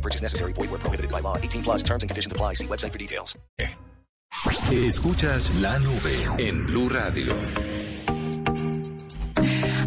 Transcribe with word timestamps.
No 0.00 0.02
purchase 0.02 0.22
necessary. 0.22 0.54
Void 0.54 0.70
where 0.70 0.80
prohibited 0.80 1.10
by 1.10 1.20
law. 1.20 1.36
18 1.36 1.62
plus 1.62 1.82
terms 1.82 2.02
and 2.02 2.10
conditions 2.10 2.32
apply. 2.32 2.54
See 2.54 2.66
website 2.66 2.92
for 2.92 2.98
details. 2.98 3.36
Escuchas 4.72 5.50
la 5.60 5.78
nube 5.78 6.24
en 6.38 6.64
Blue 6.64 6.88
Radio. 6.88 7.36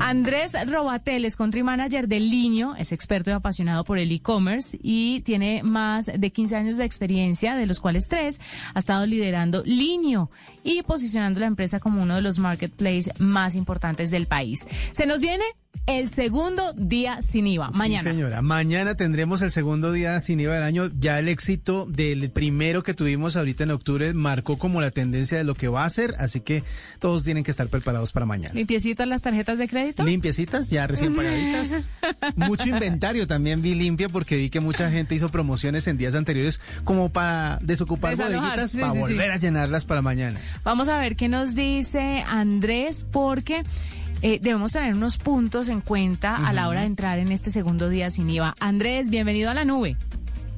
Andrés 0.00 0.56
Robatel 0.66 1.24
es 1.24 1.36
country 1.36 1.62
manager 1.62 2.08
de 2.08 2.18
Liño, 2.18 2.74
es 2.76 2.90
experto 2.90 3.30
y 3.30 3.34
apasionado 3.34 3.84
por 3.84 3.98
el 3.98 4.10
e-commerce 4.10 4.76
y 4.82 5.20
tiene 5.20 5.62
más 5.62 6.06
de 6.06 6.32
15 6.32 6.56
años 6.56 6.76
de 6.78 6.84
experiencia, 6.84 7.54
de 7.54 7.66
los 7.66 7.78
cuales 7.78 8.08
tres 8.08 8.40
ha 8.74 8.78
estado 8.80 9.06
liderando 9.06 9.62
Liño 9.64 10.30
y 10.64 10.82
posicionando 10.82 11.38
la 11.38 11.46
empresa 11.46 11.78
como 11.78 12.02
uno 12.02 12.16
de 12.16 12.22
los 12.22 12.38
marketplaces 12.38 13.12
más 13.20 13.54
importantes 13.54 14.10
del 14.10 14.26
país. 14.26 14.66
Se 14.90 15.06
nos 15.06 15.20
viene 15.20 15.44
el 15.90 16.08
segundo 16.08 16.72
día 16.74 17.20
sin 17.20 17.48
IVA, 17.48 17.70
mañana. 17.70 18.02
Sí, 18.02 18.10
señora. 18.10 18.42
Mañana 18.42 18.94
tendremos 18.94 19.42
el 19.42 19.50
segundo 19.50 19.90
día 19.90 20.20
sin 20.20 20.38
IVA 20.38 20.54
del 20.54 20.62
año. 20.62 20.88
Ya 20.98 21.18
el 21.18 21.28
éxito 21.28 21.86
del 21.86 22.30
primero 22.30 22.84
que 22.84 22.94
tuvimos 22.94 23.36
ahorita 23.36 23.64
en 23.64 23.72
octubre 23.72 24.14
marcó 24.14 24.56
como 24.56 24.80
la 24.80 24.92
tendencia 24.92 25.36
de 25.36 25.42
lo 25.42 25.54
que 25.54 25.66
va 25.66 25.84
a 25.84 25.90
ser, 25.90 26.14
así 26.18 26.40
que 26.40 26.62
todos 27.00 27.24
tienen 27.24 27.42
que 27.42 27.50
estar 27.50 27.66
preparados 27.68 28.12
para 28.12 28.24
mañana. 28.24 28.54
¿Limpiecitas 28.54 29.06
las 29.08 29.22
tarjetas 29.22 29.58
de 29.58 29.66
crédito? 29.66 30.04
Limpiecitas, 30.04 30.70
ya 30.70 30.86
recién 30.86 31.16
pagaditas. 31.16 31.84
Mucho 32.36 32.68
inventario 32.68 33.26
también 33.26 33.60
vi 33.60 33.74
limpia 33.74 34.08
porque 34.08 34.36
vi 34.36 34.48
que 34.48 34.60
mucha 34.60 34.90
gente 34.90 35.16
hizo 35.16 35.30
promociones 35.30 35.88
en 35.88 35.96
días 35.96 36.14
anteriores 36.14 36.60
como 36.84 37.08
para 37.10 37.58
desocupar 37.62 38.12
Desalojar, 38.12 38.40
bodeguitas 38.40 38.70
sí, 38.70 38.78
para 38.78 38.92
sí, 38.92 38.98
sí. 38.98 39.02
volver 39.02 39.32
a 39.32 39.36
llenarlas 39.36 39.84
para 39.86 40.02
mañana. 40.02 40.38
Vamos 40.62 40.88
a 40.88 40.98
ver 40.98 41.16
qué 41.16 41.28
nos 41.28 41.54
dice 41.54 42.22
Andrés, 42.26 43.04
porque 43.10 43.64
eh, 44.22 44.38
debemos 44.42 44.72
tener 44.72 44.94
unos 44.94 45.16
puntos 45.16 45.68
en 45.68 45.80
cuenta 45.80 46.36
a 46.36 46.52
la 46.52 46.68
hora 46.68 46.80
de 46.80 46.86
entrar 46.86 47.18
en 47.18 47.32
este 47.32 47.50
segundo 47.50 47.88
día 47.88 48.10
sin 48.10 48.28
IVA. 48.28 48.54
Andrés, 48.60 49.08
bienvenido 49.10 49.50
a 49.50 49.54
la 49.54 49.64
nube. 49.64 49.96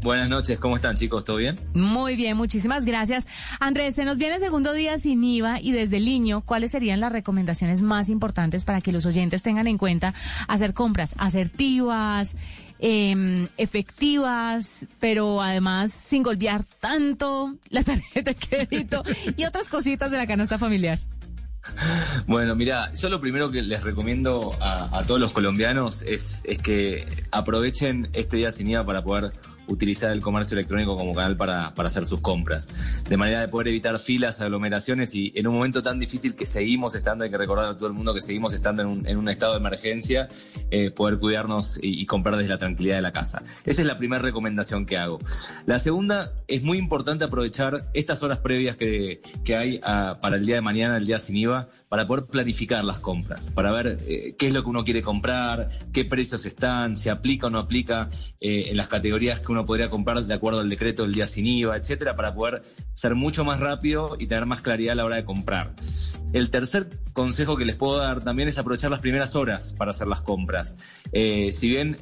Buenas 0.02 0.28
noches, 0.28 0.58
¿cómo 0.58 0.74
están 0.74 0.96
chicos? 0.96 1.22
¿Todo 1.22 1.36
bien? 1.36 1.60
Muy 1.74 2.16
bien, 2.16 2.36
muchísimas 2.36 2.84
gracias. 2.84 3.28
Andrés, 3.60 3.94
se 3.94 4.04
nos 4.04 4.19
viene 4.19 4.34
el 4.34 4.41
segundo 4.41 4.72
día 4.72 4.98
sin 4.98 5.22
IVA 5.22 5.60
y 5.60 5.70
desde 5.70 6.00
Liño, 6.00 6.41
¿cuáles 6.41 6.72
serían 6.72 6.98
las 6.98 7.12
recomendaciones 7.12 7.82
más 7.82 8.08
importantes 8.08 8.64
para 8.64 8.80
que 8.80 8.91
los 8.91 9.06
oyentes 9.06 9.44
tengan 9.44 9.69
en 9.69 9.78
cuenta 9.78 10.12
hacer 10.48 10.74
compras 10.74 11.14
asertivas, 11.19 12.36
em, 12.80 13.47
efectivas, 13.58 14.88
pero 14.98 15.41
además 15.41 15.92
sin 15.92 16.24
golpear 16.24 16.64
tanto 16.64 17.54
la 17.69 17.84
tarjeta 17.84 18.32
de 18.32 18.34
crédito 18.34 19.04
y 19.36 19.44
otras 19.44 19.69
cositas 19.69 20.10
de 20.10 20.16
la 20.16 20.26
canasta 20.26 20.58
familiar? 20.58 20.98
Bueno, 22.27 22.55
mira, 22.55 22.92
yo 22.94 23.08
lo 23.08 23.20
primero 23.20 23.50
que 23.50 23.62
les 23.62 23.82
recomiendo 23.82 24.56
a, 24.60 25.02
todos 25.06 25.20
los 25.20 25.32
colombianos 25.32 26.02
es, 26.02 26.42
es 26.44 26.58
que 26.58 27.06
aprovechen 27.30 28.08
este 28.12 28.36
día 28.36 28.52
sin 28.52 28.70
IVA 28.70 28.84
para 28.84 29.02
poder 29.02 29.32
utilizar 29.66 30.10
el 30.10 30.20
comercio 30.20 30.56
electrónico 30.56 30.96
como 30.96 31.14
canal 31.14 31.36
para, 31.36 31.74
para 31.74 31.88
hacer 31.88 32.06
sus 32.06 32.20
compras, 32.20 32.69
de 33.08 33.16
manera 33.16 33.41
de 33.41 33.48
poder 33.48 33.69
evitar 33.69 33.98
filas, 33.98 34.41
aglomeraciones 34.41 35.14
y 35.14 35.32
en 35.34 35.46
un 35.46 35.54
momento 35.54 35.82
tan 35.82 35.98
difícil 35.98 36.34
que 36.34 36.46
seguimos 36.46 36.94
estando, 36.94 37.24
hay 37.24 37.30
que 37.30 37.38
recordar 37.38 37.69
a 37.69 37.76
todo 37.76 37.86
el 37.86 37.94
mundo 37.94 38.12
que 38.12 38.20
seguimos 38.20 38.54
estando 38.54 38.82
en 38.82 38.88
un, 38.88 39.06
en 39.06 39.16
un 39.16 39.28
estado 39.28 39.52
de 39.52 39.60
emergencia, 39.60 40.28
eh, 40.70 40.91
poder 40.91 41.19
cuidarnos 41.19 41.78
y, 41.81 42.00
y 42.00 42.06
comprar 42.06 42.37
desde 42.37 42.50
la 42.50 42.58
tranquilidad 42.58 42.97
de 42.97 43.03
la 43.03 43.12
casa. 43.12 43.42
Esa 43.64 43.82
es 43.82 43.87
la 43.87 43.98
primera 43.98 44.22
recomendación 44.22 44.84
que 44.84 44.98
hago. 44.98 45.20
La 45.66 45.78
segunda, 45.78 46.32
es 46.52 46.62
muy 46.62 46.76
importante 46.76 47.24
aprovechar 47.24 47.88
estas 47.94 48.22
horas 48.22 48.38
previas 48.38 48.76
que, 48.76 49.22
que 49.42 49.56
hay 49.56 49.80
ah, 49.82 50.18
para 50.20 50.36
el 50.36 50.44
día 50.44 50.56
de 50.56 50.60
mañana, 50.60 50.98
el 50.98 51.06
día 51.06 51.18
sin 51.18 51.36
IVA, 51.36 51.68
para 51.88 52.06
poder 52.06 52.26
planificar 52.26 52.84
las 52.84 53.00
compras, 53.00 53.50
para 53.50 53.72
ver 53.72 53.98
eh, 54.06 54.34
qué 54.38 54.48
es 54.48 54.52
lo 54.52 54.62
que 54.62 54.68
uno 54.68 54.84
quiere 54.84 55.02
comprar, 55.02 55.70
qué 55.94 56.04
precios 56.04 56.44
están, 56.44 56.98
si 56.98 57.08
aplica 57.08 57.46
o 57.46 57.50
no 57.50 57.58
aplica 57.58 58.10
eh, 58.40 58.66
en 58.68 58.76
las 58.76 58.88
categorías 58.88 59.40
que 59.40 59.50
uno 59.50 59.64
podría 59.64 59.88
comprar 59.88 60.22
de 60.22 60.34
acuerdo 60.34 60.60
al 60.60 60.68
decreto 60.68 61.04
del 61.04 61.14
día 61.14 61.26
sin 61.26 61.46
IVA, 61.46 61.76
etcétera, 61.76 62.16
para 62.16 62.34
poder 62.34 62.62
ser 62.92 63.14
mucho 63.14 63.44
más 63.44 63.58
rápido 63.58 64.16
y 64.19 64.26
tener 64.26 64.44
más 64.44 64.60
claridad 64.60 64.92
a 64.92 64.96
la 64.96 65.04
hora 65.06 65.16
de 65.16 65.24
comprar. 65.24 65.74
El 66.34 66.50
tercer 66.50 66.98
consejo 67.14 67.56
que 67.56 67.64
les 67.64 67.76
puedo 67.76 67.98
dar 67.98 68.22
también 68.24 68.48
es 68.48 68.58
aprovechar 68.58 68.90
las 68.90 69.00
primeras 69.00 69.34
horas 69.36 69.74
para 69.76 69.90
hacer 69.90 70.06
las 70.06 70.22
compras. 70.22 70.76
Eh, 71.12 71.52
si 71.52 71.69
bien 71.69 71.98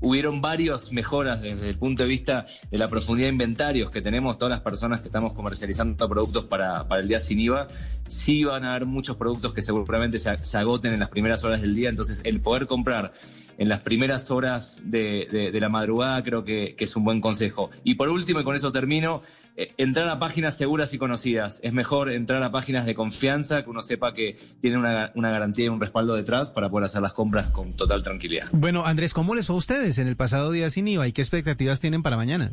hubieron 0.00 0.40
varias 0.40 0.92
mejoras 0.92 1.40
desde 1.40 1.68
el 1.68 1.78
punto 1.78 2.02
de 2.02 2.08
vista 2.08 2.46
de 2.70 2.78
la 2.78 2.88
profundidad 2.88 3.28
de 3.28 3.32
inventarios 3.32 3.90
que 3.90 4.02
tenemos. 4.02 4.38
Todas 4.38 4.50
las 4.50 4.60
personas 4.60 5.00
que 5.00 5.06
estamos 5.06 5.32
comercializando 5.32 6.08
productos 6.08 6.44
para, 6.44 6.86
para 6.88 7.00
el 7.02 7.08
día 7.08 7.20
sin 7.20 7.40
IVA, 7.40 7.68
sí 8.06 8.44
van 8.44 8.64
a 8.64 8.70
haber 8.70 8.86
muchos 8.86 9.16
productos 9.16 9.54
que 9.54 9.62
seguramente 9.62 10.18
se, 10.18 10.36
se 10.44 10.58
agoten 10.58 10.92
en 10.92 11.00
las 11.00 11.08
primeras 11.08 11.44
horas 11.44 11.62
del 11.62 11.74
día, 11.74 11.88
entonces 11.88 12.20
el 12.24 12.40
poder 12.40 12.66
comprar 12.66 13.12
en 13.58 13.68
las 13.68 13.80
primeras 13.80 14.30
horas 14.30 14.80
de, 14.84 15.50
la 15.60 15.68
madrugada 15.68 16.22
creo 16.22 16.44
que, 16.44 16.74
que, 16.74 16.84
es 16.84 16.96
un 16.96 17.04
buen 17.04 17.20
consejo. 17.20 17.70
Y 17.84 17.94
por 17.94 18.08
último, 18.08 18.40
y 18.40 18.44
con 18.44 18.54
eso 18.54 18.72
termino, 18.72 19.22
eh, 19.56 19.72
entrar 19.78 20.08
a 20.08 20.18
páginas 20.18 20.56
seguras 20.56 20.92
y 20.92 20.98
conocidas. 20.98 21.60
Es 21.62 21.72
mejor 21.72 22.10
entrar 22.10 22.42
a 22.42 22.52
páginas 22.52 22.84
de 22.84 22.94
confianza, 22.94 23.64
que 23.64 23.70
uno 23.70 23.80
sepa 23.80 24.12
que 24.12 24.36
tiene 24.60 24.78
una, 24.78 25.12
una 25.14 25.30
garantía 25.30 25.66
y 25.66 25.68
un 25.68 25.80
respaldo 25.80 26.14
detrás 26.14 26.50
para 26.50 26.68
poder 26.68 26.86
hacer 26.86 27.00
las 27.02 27.14
compras 27.14 27.50
con 27.50 27.72
total 27.72 28.02
tranquilidad. 28.02 28.48
Bueno, 28.52 28.84
Andrés, 28.84 29.14
¿cómo 29.14 29.34
les 29.34 29.46
fue 29.46 29.56
a 29.56 29.58
ustedes 29.58 29.98
en 29.98 30.08
el 30.08 30.16
pasado 30.16 30.50
día 30.50 30.68
sin 30.70 30.88
IVA 30.88 31.08
y 31.08 31.12
qué 31.12 31.22
expectativas 31.22 31.80
tienen 31.80 32.02
para 32.02 32.16
mañana? 32.16 32.52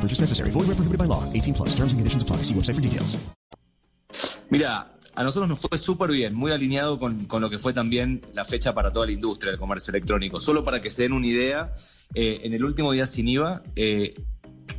No 0.00 0.08
purchase 0.08 0.22
necessary. 0.22 0.50
Void 0.50 0.66
where 0.66 0.76
prohibited 0.76 0.98
by 0.98 1.04
law. 1.06 1.22
18 1.34 1.52
plus. 1.52 1.74
Terms 1.74 1.92
and 1.92 2.00
conditions 2.00 2.22
apply. 2.22 2.38
See 2.38 2.54
website 2.54 2.74
for 2.76 2.80
details. 2.80 3.18
Mira, 4.48 4.90
a 5.14 5.22
nosotros 5.22 5.48
nos 5.48 5.60
fue 5.60 5.76
súper 5.76 6.10
bien, 6.10 6.34
muy 6.34 6.50
alineado 6.50 6.98
con, 6.98 7.26
con, 7.26 7.42
lo 7.42 7.50
que 7.50 7.58
fue 7.58 7.72
también 7.72 8.22
la 8.32 8.44
fecha 8.44 8.74
para 8.74 8.90
toda 8.90 9.06
la 9.06 9.12
industria 9.12 9.52
del 9.52 9.60
comercio 9.60 9.90
electrónico. 9.90 10.40
Solo 10.40 10.64
para 10.64 10.80
que 10.80 10.88
se 10.88 11.02
den 11.02 11.12
una 11.12 11.26
idea, 11.26 11.74
eh, 12.14 12.40
en 12.42 12.54
el 12.54 12.64
último 12.64 12.92
día 12.92 13.06
sin 13.06 13.28
IVA, 13.28 13.62
eh, 13.76 14.14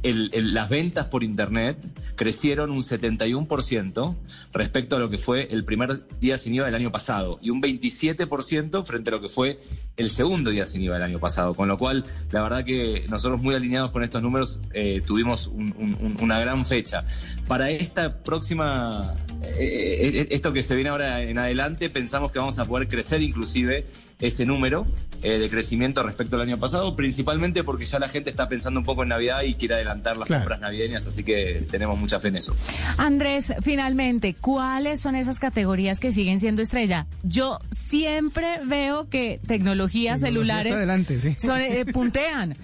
las 0.04 0.70
ventas 0.70 1.06
por 1.08 1.24
Internet 1.24 1.78
crecieron 2.16 2.72
un 2.72 2.82
71% 2.82 4.16
respecto 4.52 4.96
a 4.96 5.00
lo 5.00 5.10
que 5.10 5.18
fue 5.18 5.48
el 5.52 5.64
primer 5.64 6.08
día 6.20 6.38
sin 6.38 6.56
IVA 6.56 6.66
del 6.66 6.76
año 6.76 6.92
pasado 6.92 7.38
y 7.42 7.52
un 7.52 7.62
27% 7.62 8.84
frente 8.84 9.10
a 9.10 9.14
lo 9.14 9.22
que 9.22 9.30
fue 9.30 9.60
el 9.98 10.10
segundo 10.10 10.50
día 10.50 10.66
sin 10.66 10.82
IVA 10.82 10.96
del 10.96 11.04
año 11.04 11.20
pasado. 11.20 11.54
Con 11.54 11.68
lo 11.68 11.78
cual, 11.78 12.06
la 12.32 12.42
verdad 12.42 12.64
que 12.64 13.06
nosotros 13.10 13.42
muy 13.42 13.54
alineados 13.54 13.92
con 13.92 14.04
estos 14.04 14.24
números 14.24 14.60
eh, 14.74 15.02
tuvimos 15.06 15.48
un, 15.48 15.74
un, 15.78 16.18
una 16.20 16.40
gran 16.40 16.66
fecha. 16.66 17.06
Para 17.48 17.70
esta 17.70 18.24
próxima, 18.24 19.16
eh, 19.44 20.28
esto 20.32 20.52
que 20.54 20.64
se 20.64 20.76
viene 20.76 20.90
ahora 20.90 21.22
en 21.22 21.38
adelante, 21.38 21.90
pensamos 21.90 22.32
que 22.32 22.40
vamos 22.40 22.58
a 22.60 22.66
poder 22.66 22.88
crecer 22.88 23.22
inclusive 23.22 23.86
ese 24.20 24.46
número 24.46 24.86
eh, 25.24 25.40
de 25.40 25.50
crecimiento 25.50 26.04
respecto 26.04 26.36
al 26.36 26.44
año 26.44 26.60
pasado, 26.60 26.96
principalmente 26.96 27.64
porque 27.64 27.86
ya 27.86 28.00
la 28.00 28.10
gente 28.10 28.30
está 28.30 28.48
pensando 28.48 28.80
un 28.80 28.86
poco 28.86 29.04
en 29.04 29.10
Navidad 29.10 29.42
y 29.44 29.56
quiere 29.56 29.76
adelantar 29.76 29.91
las 29.96 30.28
claro. 30.28 30.44
compras 30.44 30.60
navideñas, 30.60 31.08
así 31.08 31.24
que 31.24 31.66
tenemos 31.70 31.98
mucha 31.98 32.20
fe 32.20 32.30
en 32.30 32.38
eso. 32.38 32.56
Andrés, 32.98 33.54
finalmente, 33.62 34.34
¿cuáles 34.34 35.00
son 35.00 35.16
esas 35.16 35.40
categorías 35.40 36.00
que 36.00 36.12
siguen 36.12 36.40
siendo 36.40 36.62
estrella? 36.62 37.08
Yo 37.24 37.60
siempre 37.72 38.60
veo 38.66 39.10
que 39.10 39.40
tecnología, 39.46 40.18
celulares 40.18 40.74
adelante, 40.74 41.20
sí. 41.20 41.36
son, 41.38 41.60
eh, 41.62 41.86
puntean. 41.94 42.56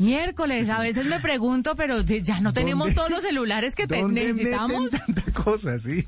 Miércoles, 0.00 0.70
a 0.70 0.80
veces 0.80 1.06
me 1.06 1.20
pregunto, 1.20 1.76
pero 1.76 2.00
ya 2.00 2.40
no 2.40 2.54
tenemos 2.54 2.86
¿Dónde, 2.86 2.94
todos 2.94 3.10
los 3.10 3.22
celulares 3.22 3.74
que 3.74 3.86
te 3.86 4.00
¿dónde 4.00 4.28
necesitamos. 4.28 4.80
meten 4.84 5.14
tanta 5.14 5.32
cosa, 5.32 5.78
sí. 5.78 6.06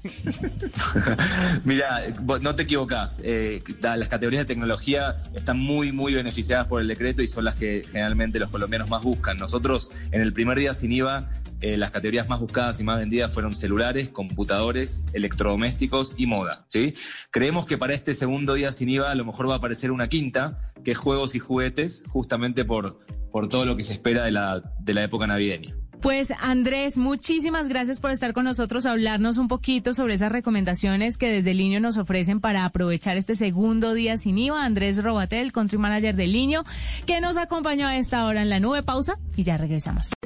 Mira, 1.64 2.02
no 2.40 2.56
te 2.56 2.62
equivocas. 2.62 3.20
Eh, 3.22 3.62
las 3.82 4.08
categorías 4.08 4.42
de 4.42 4.46
tecnología 4.46 5.16
están 5.34 5.58
muy, 5.58 5.92
muy 5.92 6.14
beneficiadas 6.14 6.68
por 6.68 6.80
el 6.80 6.88
decreto 6.88 7.20
y 7.20 7.26
son 7.26 7.44
las 7.44 7.56
que 7.56 7.84
generalmente 7.86 8.38
los 8.38 8.48
colombianos 8.48 8.88
más 8.88 9.02
buscan. 9.02 9.36
Nosotros, 9.36 9.90
en 10.10 10.22
el 10.22 10.32
primer 10.32 10.58
día 10.58 10.72
sin 10.72 10.90
IVA, 10.92 11.28
eh, 11.62 11.76
las 11.76 11.90
categorías 11.90 12.28
más 12.28 12.40
buscadas 12.40 12.80
y 12.80 12.84
más 12.84 12.98
vendidas 12.98 13.32
fueron 13.32 13.54
celulares, 13.54 14.08
computadores, 14.08 15.04
electrodomésticos 15.12 16.14
y 16.16 16.26
moda. 16.26 16.64
¿sí? 16.68 16.94
Creemos 17.30 17.66
que 17.66 17.78
para 17.78 17.94
este 17.94 18.14
segundo 18.14 18.54
día 18.54 18.72
sin 18.72 18.88
IVA 18.88 19.10
a 19.10 19.14
lo 19.14 19.24
mejor 19.24 19.48
va 19.48 19.54
a 19.54 19.58
aparecer 19.58 19.90
una 19.90 20.08
quinta, 20.08 20.72
que 20.84 20.90
es 20.90 20.98
juegos 20.98 21.34
y 21.34 21.38
juguetes, 21.38 22.02
justamente 22.08 22.64
por, 22.64 22.98
por 23.30 23.48
todo 23.48 23.64
lo 23.64 23.76
que 23.76 23.84
se 23.84 23.92
espera 23.92 24.24
de 24.24 24.32
la, 24.32 24.62
de 24.80 24.94
la 24.94 25.04
época 25.04 25.26
navideña. 25.26 25.74
Pues 26.02 26.32
Andrés, 26.40 26.98
muchísimas 26.98 27.68
gracias 27.68 28.00
por 28.00 28.10
estar 28.10 28.32
con 28.32 28.42
nosotros, 28.42 28.86
hablarnos 28.86 29.38
un 29.38 29.46
poquito 29.46 29.94
sobre 29.94 30.14
esas 30.14 30.32
recomendaciones 30.32 31.16
que 31.16 31.30
desde 31.30 31.54
Liño 31.54 31.78
nos 31.78 31.96
ofrecen 31.96 32.40
para 32.40 32.64
aprovechar 32.64 33.16
este 33.16 33.36
segundo 33.36 33.94
día 33.94 34.16
sin 34.16 34.36
IVA. 34.36 34.64
Andrés 34.64 35.00
Robatel, 35.00 35.52
country 35.52 35.78
manager 35.78 36.16
de 36.16 36.26
Liño, 36.26 36.64
que 37.06 37.20
nos 37.20 37.36
acompañó 37.36 37.86
a 37.86 37.96
esta 37.96 38.26
hora 38.26 38.42
en 38.42 38.50
la 38.50 38.58
nube. 38.58 38.82
Pausa 38.82 39.16
y 39.36 39.44
ya 39.44 39.56
regresamos. 39.56 40.10